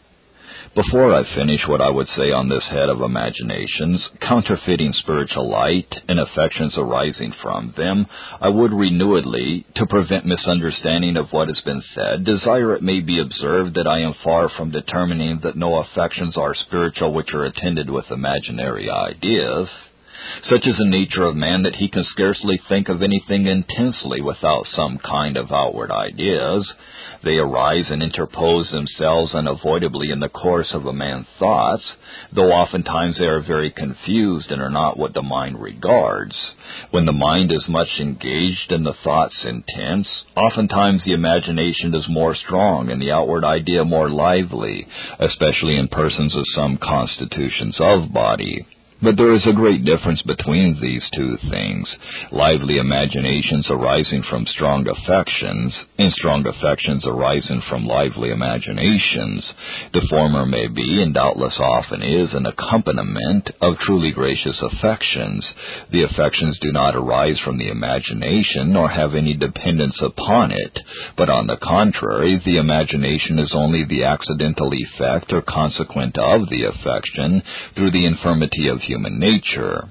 [0.77, 5.91] Before I finish what I would say on this head of imaginations, counterfeiting spiritual light
[6.07, 8.05] and affections arising from them,
[8.39, 13.19] I would renewedly, to prevent misunderstanding of what has been said, desire it may be
[13.19, 17.89] observed that I am far from determining that no affections are spiritual which are attended
[17.89, 19.69] with imaginary ideas.
[20.49, 24.65] Such is the nature of man that he can scarcely think of anything intensely without
[24.67, 26.73] some kind of outward ideas.
[27.23, 31.83] They arise and interpose themselves unavoidably in the course of a man's thoughts,
[32.31, 36.35] though oftentimes they are very confused and are not what the mind regards.
[36.91, 42.35] When the mind is much engaged and the thoughts intense, oftentimes the imagination is more
[42.35, 44.87] strong and the outward idea more lively,
[45.19, 48.65] especially in persons of some constitutions of body.
[48.99, 51.87] But there is a great difference between these two things.
[52.31, 59.45] Lively imaginations arising from strong affections, and strong affections arising from lively imaginations.
[59.93, 65.45] The former may be, and doubtless often is, an accompaniment of truly gracious affections.
[65.91, 70.79] The affections do not arise from the imagination, nor have any dependence upon it,
[71.15, 76.63] but on the contrary, the imagination is only the accidental effect or consequent of the
[76.63, 77.43] affection,
[77.75, 79.89] through the infirmity of human nature.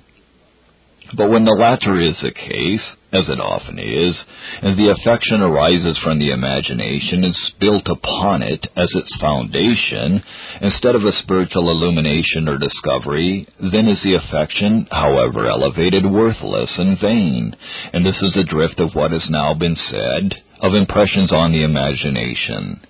[1.15, 2.83] But when the latter is the case,
[3.13, 4.17] as it often is,
[4.61, 10.23] and the affection arises from the imagination and is built upon it as its foundation,
[10.61, 16.99] instead of a spiritual illumination or discovery, then is the affection, however elevated, worthless and
[17.01, 17.55] vain.
[17.93, 21.63] And this is the drift of what has now been said, of impressions on the
[21.63, 22.83] imagination.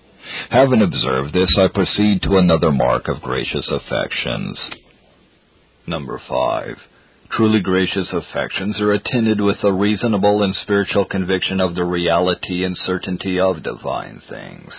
[0.51, 4.59] Having observed this, I proceed to another mark of gracious affections.
[5.87, 6.77] Number five.
[7.31, 12.77] Truly gracious affections are attended with a reasonable and spiritual conviction of the reality and
[12.77, 14.73] certainty of divine things.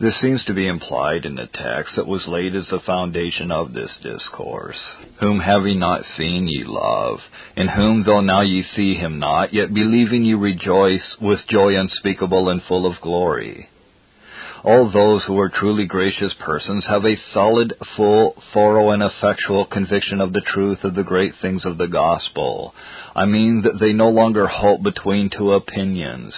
[0.00, 3.72] This seems to be implied in the text that was laid as the foundation of
[3.72, 4.78] this discourse.
[5.20, 7.18] Whom have ye not seen ye love,
[7.56, 12.48] in whom though now ye see him not, yet believing ye rejoice with joy unspeakable
[12.48, 13.68] and full of glory
[14.64, 20.20] all those who are truly gracious persons have a solid, full, thorough, and effectual conviction
[20.20, 22.74] of the truth of the great things of the gospel.
[23.14, 26.34] I mean that they no longer halt between two opinions.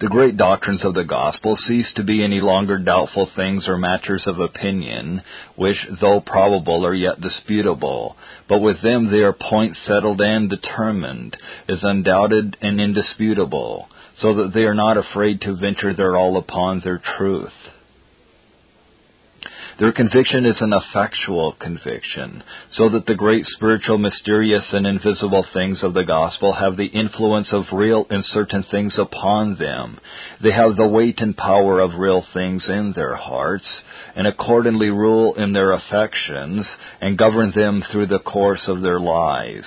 [0.00, 4.22] The great doctrines of the gospel cease to be any longer doubtful things or matters
[4.26, 5.22] of opinion,
[5.56, 8.16] which, though probable, are yet disputable.
[8.48, 11.36] But with them they are points settled and determined,
[11.68, 13.88] as undoubted and indisputable
[14.20, 17.52] so that they are not afraid to venture their all upon their truth.
[19.78, 25.82] Their conviction is an effectual conviction, so that the great spiritual, mysterious, and invisible things
[25.82, 29.98] of the gospel have the influence of real and certain things upon them.
[30.42, 33.66] They have the weight and power of real things in their hearts,
[34.14, 36.66] and accordingly rule in their affections,
[37.00, 39.66] and govern them through the course of their lives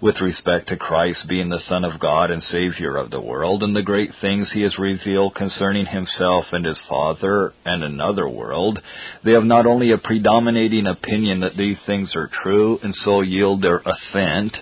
[0.00, 3.74] with respect to Christ being the Son of God and Savior of the world, and
[3.74, 8.78] the great things he has revealed concerning himself and his Father and another world,
[9.24, 13.62] they have not only a predominating opinion that these things are true, and so yield
[13.62, 14.56] their assent,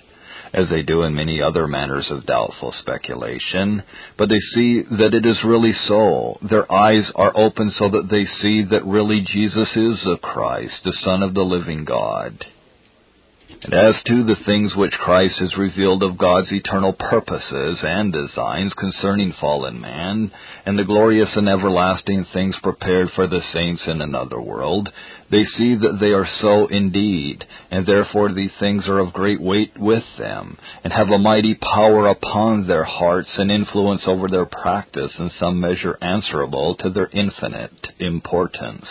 [0.53, 3.83] as they do in many other manners of doubtful speculation,
[4.16, 6.38] but they see that it is really so.
[6.49, 10.97] Their eyes are open so that they see that really Jesus is the Christ, the
[11.05, 12.44] Son of the living God.
[13.64, 18.74] And as to the things which Christ has revealed of God's eternal purposes and designs
[18.74, 20.31] concerning fallen man,
[20.66, 24.90] and the glorious and everlasting things prepared for the saints in another world,
[25.31, 29.72] they see that they are so indeed, and therefore these things are of great weight
[29.79, 35.12] with them, and have a mighty power upon their hearts and influence over their practice
[35.18, 38.87] in some measure answerable to their infinite importance.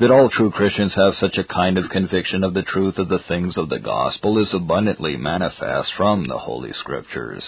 [0.00, 3.18] That all true Christians have such a kind of conviction of the truth of the
[3.28, 7.42] things of the gospel is abundantly manifest from the Holy Scriptures.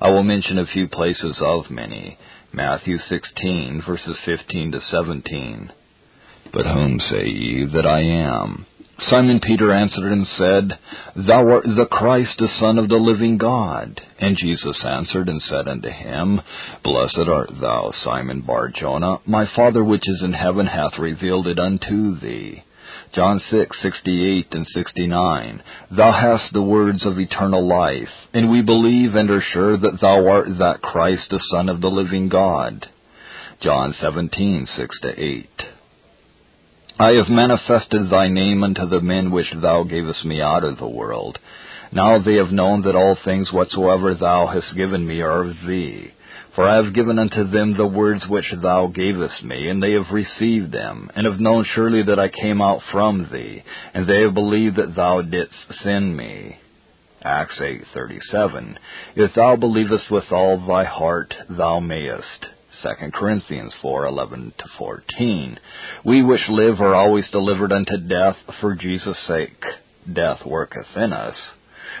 [0.00, 2.18] I will mention a few places of many.
[2.52, 5.72] Matthew 16, verses 15 to 17.
[6.52, 8.66] But whom say ye that I am?
[8.98, 10.78] Simon Peter answered and said,
[11.14, 14.00] Thou art the Christ, the Son of the living God.
[14.18, 16.40] And Jesus answered and said unto him,
[16.82, 19.18] Blessed art thou, Simon Bar-Jonah.
[19.26, 22.64] My Father which is in heaven hath revealed it unto thee.
[23.12, 29.30] John 6:68 and 69 Thou hast the words of eternal life and we believe and
[29.30, 32.88] are sure that thou art that Christ the son of the living God
[33.60, 35.75] John 17:6 to 8
[36.98, 40.88] I have manifested thy name unto the men which thou gavest me out of the
[40.88, 41.38] world.
[41.92, 46.12] Now they have known that all things whatsoever thou hast given me are of thee.
[46.54, 50.10] For I have given unto them the words which thou gavest me, and they have
[50.10, 54.32] received them, and have known surely that I came out from thee, and they have
[54.32, 56.56] believed that thou didst send me.
[57.22, 58.76] Acts 8:37
[59.16, 62.46] If thou believest with all thy heart, thou mayest.
[62.82, 65.58] 2 Corinthians 4:11 to 14.
[66.04, 69.64] We which live are always delivered unto death for Jesus' sake.
[70.12, 71.34] Death worketh in us.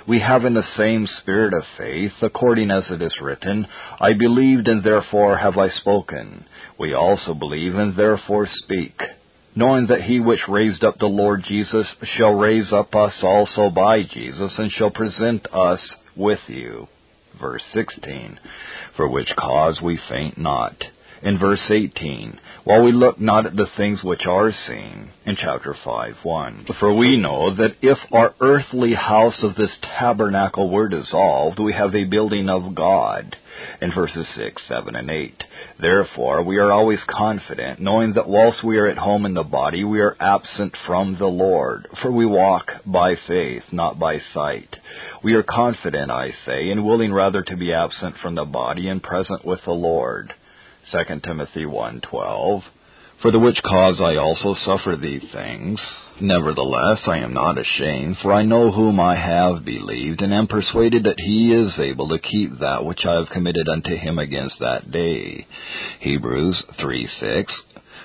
[0.06, 3.66] We have in the same spirit of faith, according as it is written,
[4.00, 6.44] I believed and therefore have I spoken.
[6.78, 9.00] We also believe and therefore speak,
[9.54, 14.02] knowing that he which raised up the Lord Jesus shall raise up us also by
[14.02, 15.80] Jesus and shall present us
[16.14, 16.88] with you
[17.40, 18.38] verse 16,
[18.96, 20.82] for which cause we faint not.
[21.22, 25.74] In verse 18, while we look not at the things which are seen, in chapter
[25.82, 26.66] 5, 1.
[26.78, 31.94] For we know that if our earthly house of this tabernacle were dissolved, we have
[31.94, 33.34] a building of God.
[33.80, 35.44] In verses 6, 7, and 8.
[35.80, 39.84] Therefore, we are always confident, knowing that whilst we are at home in the body,
[39.84, 41.88] we are absent from the Lord.
[42.02, 44.76] For we walk by faith, not by sight.
[45.24, 49.02] We are confident, I say, and willing rather to be absent from the body and
[49.02, 50.34] present with the Lord.
[50.92, 52.62] 2 Timothy 1:12
[53.20, 55.80] For the which cause I also suffer these things.
[56.20, 61.02] Nevertheless I am not ashamed for I know whom I have believed and am persuaded
[61.02, 64.92] that he is able to keep that which I have committed unto him against that
[64.92, 65.46] day.
[65.98, 67.46] Hebrews 3:6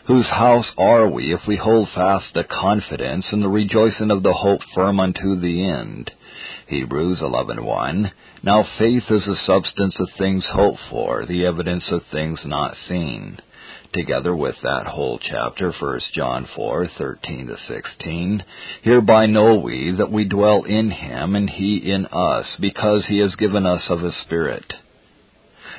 [0.06, 4.34] Whose house are we if we hold fast the confidence and the rejoicing of the
[4.34, 6.10] hope firm unto the end?
[6.66, 8.12] Hebrews 11:1
[8.44, 13.38] Now faith is the substance of things hoped for, the evidence of things not seen.
[13.94, 18.44] Together with that whole chapter, 1 John 4:13 to 16,
[18.82, 23.36] hereby know we that we dwell in him and he in us, because he has
[23.36, 24.74] given us of his spirit.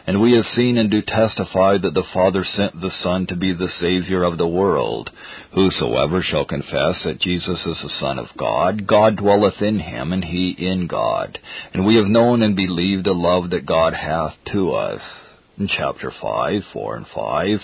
[0.07, 3.53] And we have seen and do testify that the Father sent the Son to be
[3.53, 5.11] the Savior of the world.
[5.55, 10.25] Whosoever shall confess that Jesus is the Son of God, God dwelleth in him, and
[10.25, 11.39] he in God.
[11.73, 15.01] And we have known and believed the love that God hath to us.
[15.59, 17.59] In chapter 5, 4 and 5,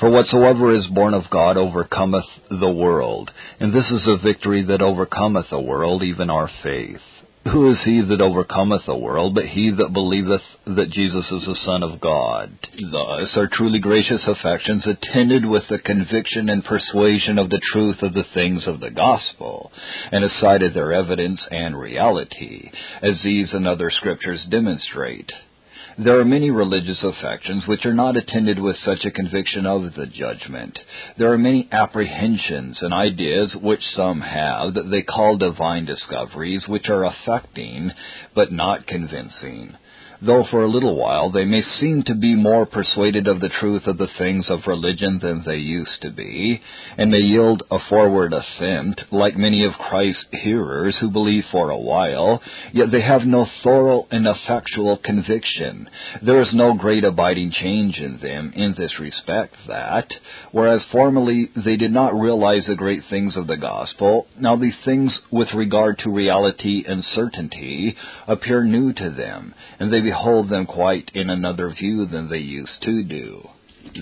[0.00, 3.30] For whatsoever is born of God overcometh the world,
[3.60, 7.02] and this is a victory that overcometh the world, even our faith.
[7.52, 11.58] Who is he that overcometh the world, but he that believeth that Jesus is the
[11.66, 12.56] Son of God?
[12.90, 18.14] Thus are truly gracious affections attended with the conviction and persuasion of the truth of
[18.14, 19.70] the things of the gospel,
[20.10, 22.70] and cited their evidence and reality,
[23.02, 25.30] as these and other scriptures demonstrate.
[25.96, 30.06] There are many religious affections which are not attended with such a conviction of the
[30.06, 30.76] judgment.
[31.18, 36.88] There are many apprehensions and ideas which some have that they call divine discoveries which
[36.88, 37.92] are affecting
[38.34, 39.76] but not convincing
[40.26, 43.86] though for a little while they may seem to be more persuaded of the truth
[43.86, 46.60] of the things of religion than they used to be,
[46.96, 51.78] and may yield a forward assent, like many of Christ's hearers who believe for a
[51.78, 52.40] while,
[52.72, 55.88] yet they have no thorough and effectual conviction.
[56.22, 60.08] There is no great abiding change in them in this respect that,
[60.52, 65.16] whereas formerly they did not realize the great things of the gospel, now these things
[65.30, 67.96] with regard to reality and certainty
[68.26, 72.80] appear new to them, and they behold them quite in another view than they used
[72.82, 73.48] to do.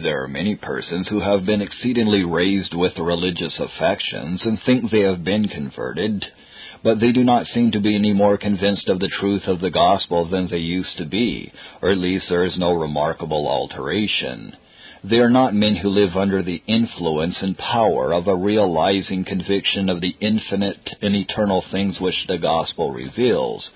[0.02, 5.00] There are many persons who have been exceedingly raised with religious affections and think they
[5.00, 6.22] have been converted,
[6.84, 9.70] but they do not seem to be any more convinced of the truth of the
[9.70, 11.50] gospel than they used to be,
[11.80, 14.54] or at least there is no remarkable alteration.
[15.02, 19.88] They are not men who live under the influence and power of a realizing conviction
[19.88, 23.68] of the infinite and eternal things which the gospel reveals,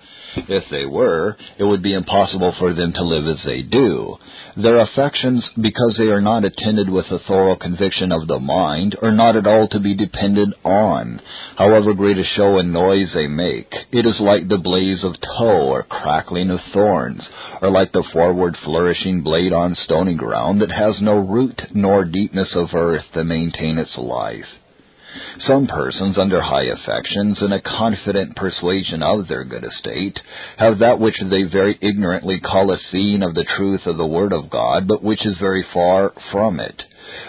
[0.49, 4.17] If they were, it would be impossible for them to live as they do.
[4.57, 9.13] Their affections, because they are not attended with a thorough conviction of the mind, are
[9.13, 11.21] not at all to be depended on,
[11.57, 13.75] however great a show and noise they make.
[13.93, 17.23] It is like the blaze of tow or crackling of thorns,
[17.61, 22.55] or like the forward flourishing blade on stony ground that has no root nor deepness
[22.55, 24.47] of earth to maintain its life.
[25.47, 30.19] Some persons, under high affections and a confident persuasion of their good estate,
[30.57, 34.33] have that which they very ignorantly call a seeing of the truth of the Word
[34.33, 36.83] of God, but which is very far from it.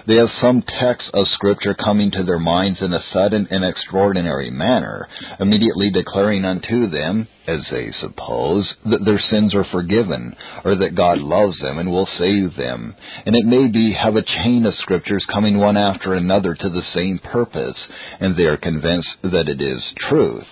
[0.07, 4.49] They have some text of Scripture coming to their minds in a sudden and extraordinary
[4.49, 5.07] manner,
[5.39, 11.19] immediately declaring unto them, as they suppose, that their sins are forgiven, or that God
[11.19, 15.25] loves them and will save them, and it may be have a chain of Scriptures
[15.32, 17.78] coming one after another to the same purpose,
[18.19, 20.47] and they are convinced that it is truth.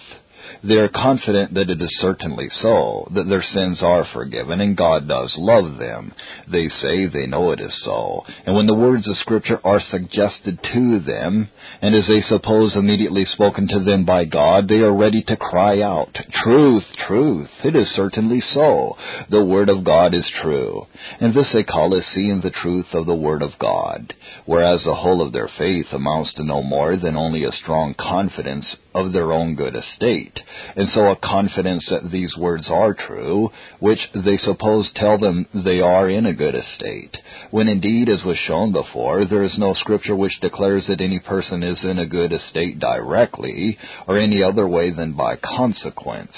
[0.64, 5.08] They are confident that it is certainly so, that their sins are forgiven, and God
[5.08, 6.14] does love them.
[6.52, 10.60] They say they know it is so, and when the words of Scripture are suggested
[10.74, 11.50] to them,
[11.82, 15.82] and as they suppose immediately spoken to them by God, they are ready to cry
[15.82, 18.98] out, Truth, truth, it is certainly so.
[19.30, 20.88] The Word of God is true.
[21.20, 24.14] And this they call as seeing the truth of the Word of God,
[24.46, 28.66] whereas the whole of their faith amounts to no more than only a strong confidence
[28.94, 30.40] of their own good estate
[30.76, 35.80] and so a confidence that these words are true, which they suppose tell them they
[35.80, 37.16] are in a good estate,
[37.52, 41.64] when indeed, as was shown before, there is no scripture which declares that any person
[41.64, 43.78] is in a good estate directly,
[44.08, 46.34] or any other way than by consequence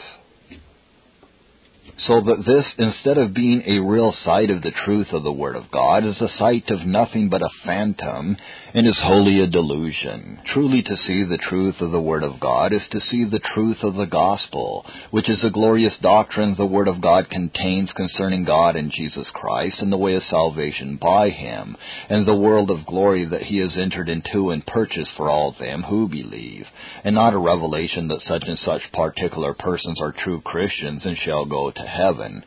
[2.05, 5.55] so that this, instead of being a real sight of the truth of the Word
[5.55, 8.37] of God, is a sight of nothing but a phantom
[8.73, 10.39] and is wholly a delusion.
[10.53, 13.77] Truly to see the truth of the Word of God is to see the truth
[13.81, 18.75] of the gospel, which is the glorious doctrine the Word of God contains concerning God
[18.75, 21.75] and Jesus Christ and the way of salvation by Him,
[22.09, 25.81] and the world of glory that He has entered into and purchased for all them
[25.81, 26.65] who believe,
[27.03, 31.45] and not a revelation that such and such particular persons are true Christians and shall
[31.45, 32.43] go to heaven.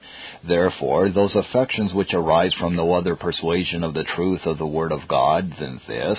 [0.47, 4.93] Therefore, those affections which arise from no other persuasion of the truth of the Word
[4.93, 6.18] of God than this,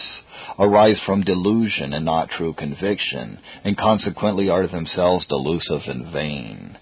[0.60, 6.78] arise from delusion and not true conviction, and consequently are themselves delusive and vain.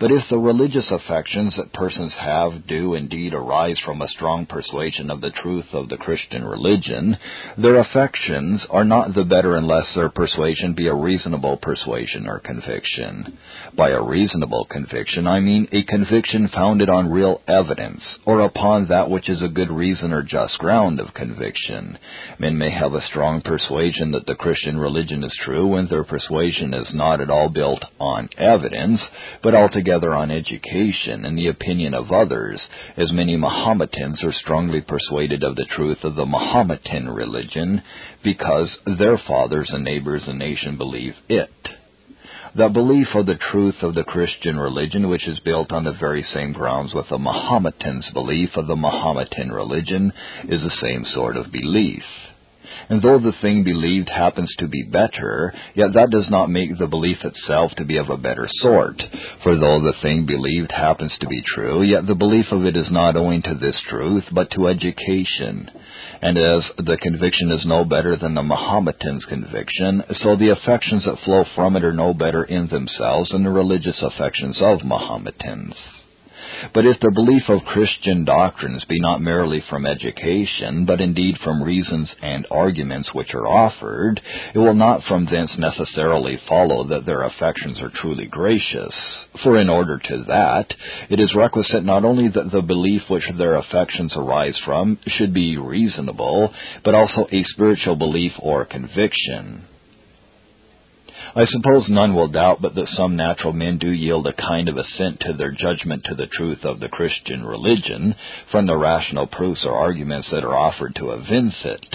[0.00, 5.08] But if the religious affections that persons have do indeed arise from a strong persuasion
[5.08, 7.16] of the truth of the Christian religion,
[7.56, 13.38] their affections are not the better unless their persuasion be a reasonable persuasion or conviction.
[13.76, 19.08] By a reasonable conviction, I mean a conviction founded on real evidence, or upon that
[19.08, 21.98] which is a good reason or just ground of conviction.
[22.40, 26.74] Men may have a strong persuasion that the Christian religion is true when their persuasion
[26.74, 29.00] is not at all built on evidence,
[29.42, 32.58] but altogether altogether on education and the opinion of others,
[32.96, 37.82] as many Mahometans are strongly persuaded of the truth of the Mahometan religion
[38.22, 41.50] because their fathers and neighbors and nation believe it.
[42.56, 46.24] The belief of the truth of the Christian religion, which is built on the very
[46.32, 50.12] same grounds with the Mahometan's belief of the Mahometan religion,
[50.44, 52.04] is the same sort of belief.
[52.88, 56.86] And though the thing believed happens to be better, yet that does not make the
[56.86, 59.02] belief itself to be of a better sort.
[59.42, 62.90] For though the thing believed happens to be true, yet the belief of it is
[62.90, 65.70] not owing to this truth, but to education.
[66.22, 71.18] And as the conviction is no better than the Mahometan's conviction, so the affections that
[71.24, 75.74] flow from it are no better in themselves than the religious affections of Mahometans.
[76.72, 81.62] But if the belief of Christian doctrines be not merely from education, but indeed from
[81.62, 84.20] reasons and arguments which are offered,
[84.54, 88.94] it will not from thence necessarily follow that their affections are truly gracious.
[89.42, 90.74] For in order to that,
[91.10, 95.56] it is requisite not only that the belief which their affections arise from should be
[95.56, 96.52] reasonable,
[96.84, 99.64] but also a spiritual belief or conviction.
[101.36, 104.76] I suppose none will doubt but that some natural men do yield a kind of
[104.76, 108.14] assent to their judgment to the truth of the Christian religion
[108.52, 111.86] from the rational proofs or arguments that are offered to evince it.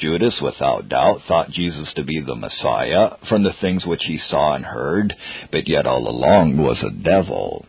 [0.00, 4.56] Judas, without doubt, thought Jesus to be the Messiah from the things which he saw
[4.56, 5.14] and heard,
[5.52, 7.64] but yet all along was a devil.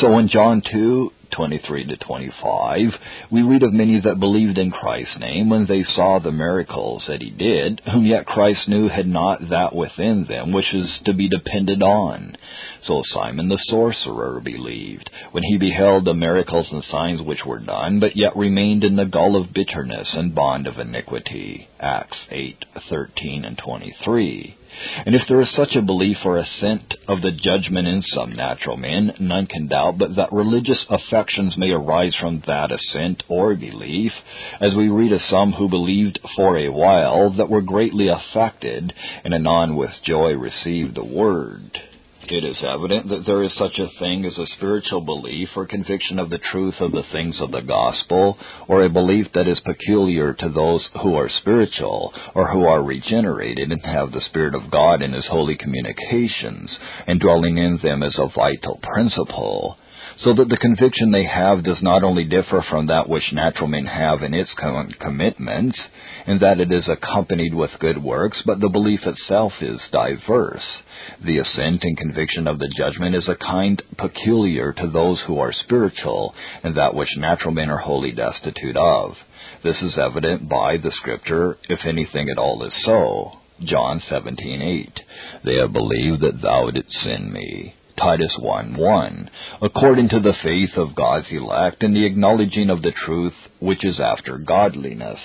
[0.00, 2.78] So in John 2, 23 to 25,
[3.30, 7.22] we read of many that believed in Christ's name when they saw the miracles that
[7.22, 11.28] he did, whom yet Christ knew had not that within them which is to be
[11.28, 12.36] depended on.
[12.82, 18.00] So Simon the sorcerer believed, when he beheld the miracles and signs which were done,
[18.00, 21.68] but yet remained in the gall of bitterness and bond of iniquity.
[21.80, 24.56] Acts 8, 13 and 23.
[25.04, 28.76] And if there is such a belief or assent of the judgment in some natural
[28.76, 34.12] men, none can doubt but that religious affections may arise from that assent or belief,
[34.60, 38.92] as we read of some who believed for a while that were greatly affected,
[39.24, 41.78] and anon with joy received the word.
[42.28, 46.20] It is evident that there is such a thing as a spiritual belief or conviction
[46.20, 50.32] of the truth of the things of the gospel, or a belief that is peculiar
[50.32, 55.02] to those who are spiritual, or who are regenerated and have the Spirit of God
[55.02, 56.70] in His holy communications,
[57.08, 59.76] and dwelling in them as a vital principle
[60.20, 63.86] so that the conviction they have does not only differ from that which natural men
[63.86, 65.78] have in its concomitants,
[66.26, 70.62] in that it is accompanied with good works, but the belief itself is diverse.
[71.24, 75.52] The assent and conviction of the judgment is a kind peculiar to those who are
[75.52, 79.14] spiritual, and that which natural men are wholly destitute of.
[79.64, 83.32] This is evident by the scripture, if anything at all is so.
[83.64, 85.00] John 17:8.
[85.44, 87.74] They have believed that thou didst send me.
[87.96, 89.30] Titus 1 1,
[89.62, 94.00] according to the faith of God's elect and the acknowledging of the truth which is
[94.00, 95.20] after godliness.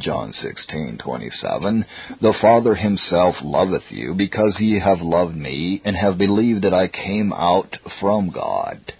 [0.00, 1.84] John 16:27
[2.20, 6.88] The Father himself loveth you because ye have loved me and have believed that I
[6.88, 8.92] came out from God.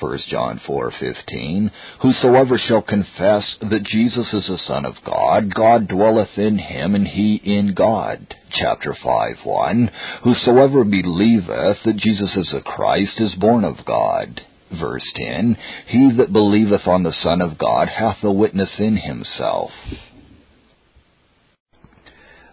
[0.00, 1.70] 1 John 4:15
[2.00, 7.06] Whosoever shall confess that Jesus is the Son of God God dwelleth in him and
[7.06, 8.34] he in God.
[8.50, 9.90] Chapter 5:1
[10.22, 14.40] Whosoever believeth that Jesus is the Christ is born of God.
[14.70, 19.70] Verse 10 He that believeth on the Son of God hath a witness in himself.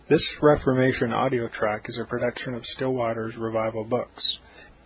[0.08, 4.24] This Reformation audio track is a production of Still Waters Revival Books.